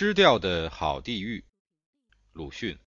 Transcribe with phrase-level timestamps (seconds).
[0.00, 1.44] 失掉的好地狱，
[2.32, 2.78] 鲁迅。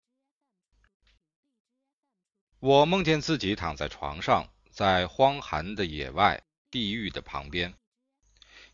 [2.61, 7.73] 我梦见自己躺在床上，在荒寒的野外，地狱的旁边，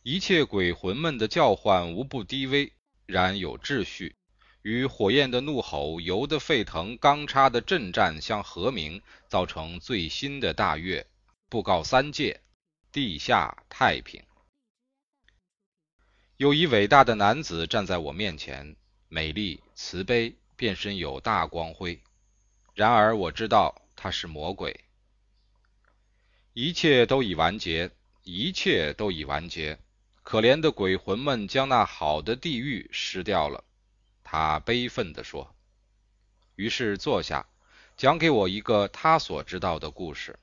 [0.04, 2.72] 一切鬼魂们的叫唤无不低微，
[3.08, 4.16] 然有秩序，
[4.62, 11.08] 与火焰的怒吼、油的沸腾、钢叉的震战相和鸣，造成最新的大乐，
[11.50, 12.40] 布告三界，
[12.92, 14.24] 地下太平。
[16.38, 18.76] 有一伟大的男子站在我面前，
[19.10, 22.00] 美丽、慈悲，变身有大光辉。
[22.76, 24.82] 然而我知道他是魔鬼。
[26.54, 27.90] 一切都已完结，
[28.22, 29.80] 一切都已完结。
[30.22, 33.64] 可怜的鬼魂们将那好的地狱失掉了。
[34.24, 35.56] 他悲愤地说。
[36.56, 37.48] 于是坐下，
[37.96, 40.38] 讲给我一个他所知道的故事。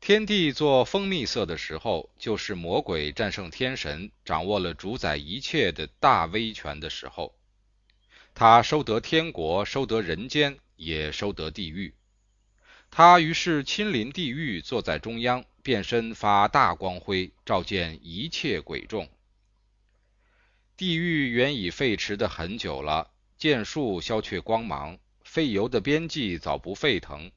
[0.00, 7.34] 天地做蜂蜜色的时候，就是魔鬼战胜天神，掌握了主宰一切的大威权的时候。
[8.34, 11.94] 他收得天国，收得人间，也收得地狱。
[12.90, 19.06] 他于是亲临地狱，坐在中央，变身发大光辉，照见一切鬼众。
[20.78, 27.30] 地狱原已废弛的很久了，剑术消却光芒，废油的边际早不沸腾。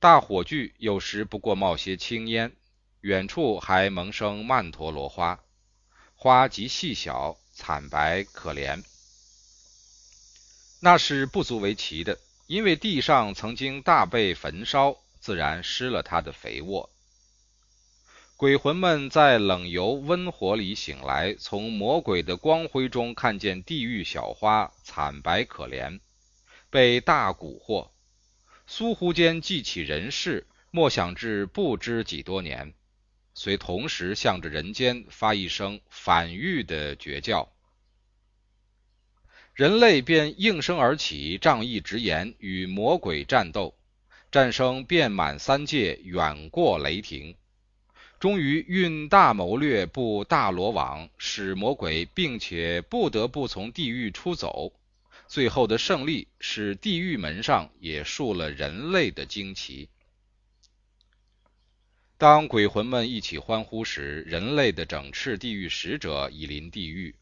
[0.00, 2.56] 大火炬有时不过冒些青烟，
[3.02, 5.38] 远处还萌生曼陀罗花，
[6.16, 8.82] 花极细小，惨白可怜。
[10.80, 16.88] 那是不足为奇的，因为地上曾经大被焚烧，自然失了它的肥沃。
[18.38, 26.00] 鬼魂们在冷油温火里醒来，从魔鬼的光辉中看见地狱小花惨白可怜，
[26.70, 27.90] 被大蛊惑。
[28.72, 32.72] 苏忽间记起人世，莫想至不知几多年，
[33.34, 37.50] 遂同时向着人间发一声反狱的绝叫。
[39.54, 43.76] 人类便应声而起，仗义直言，与魔鬼战斗，
[44.30, 47.34] 战声遍满三界，远过雷霆。
[48.20, 54.72] 终于运大谋略布大罗网，使魔鬼并且不得不从地狱出走。
[55.30, 59.88] 最后的胜利使地狱门上也竖了人类的旌旗。
[62.18, 67.14] 当鬼魂们一起欢呼时，人类的整饬地狱使者已临地狱，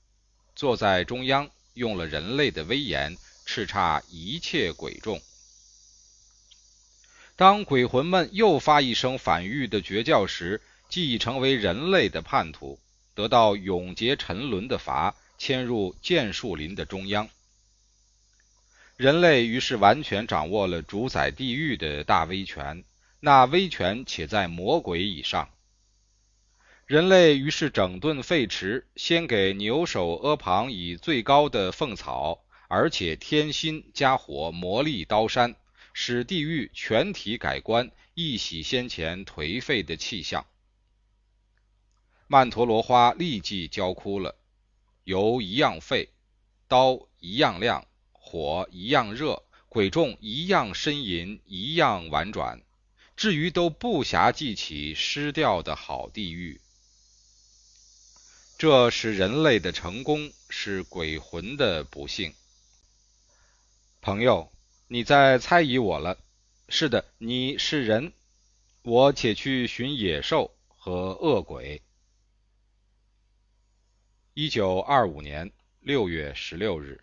[0.56, 3.14] 坐在中央，用了人类的威严
[3.44, 5.20] 叱咤一切鬼众。
[7.36, 12.80] 当鬼魂们又发一声反狱的绝叫时，即已成为人类的叛徒，
[13.14, 17.28] 得到永劫沉沦的罚，迁入剑树林的中央。
[18.98, 22.82] 人类于是完全掌握了主宰地狱的大威权，
[23.20, 25.50] 那威权且在魔鬼以上。
[26.84, 35.54] 人类于是整顿废弛，先给牛首阿旁以最高的凤草，而且添薪加火磨砺刀山，
[35.92, 40.44] 使地狱全体改观，一洗先前颓废的气象。
[42.26, 44.34] 曼陀罗花立即焦枯了，
[45.04, 46.09] 油一样沸，
[46.66, 47.84] 刀一样亮。
[48.31, 52.61] 火一样热，鬼众一样呻吟，一样婉转，
[53.16, 56.61] 至于都不暇记起失掉的好地狱。
[58.59, 62.34] 这是人类的成功，是鬼魂的不幸。
[64.03, 64.53] 朋友，
[64.89, 66.19] 你在猜疑我了？
[66.69, 68.12] 是的，你是人，
[68.83, 71.81] 我且去寻野兽和恶鬼。
[74.34, 75.50] 一九二五年
[75.81, 77.00] 六月十六日。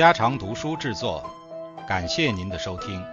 [0.00, 1.22] 家常读书制作，
[1.86, 3.04] 感谢您的收听。